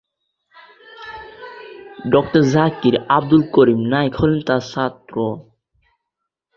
ডঃ 2.11 2.25
জাকির 2.53 2.95
আব্দুল 3.09 3.41
করিম 3.55 3.79
নায়েক 3.91 4.13
হলেন 4.21 4.39
তার 4.47 4.61
ছাত্র। 4.71 5.15